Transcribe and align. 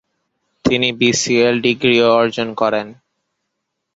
তিনি 0.65 0.87
বিসিএল 0.99 1.55
ডিগ্রিও 1.65 2.07
অর্জন 2.19 2.49
করেন। 2.53 2.87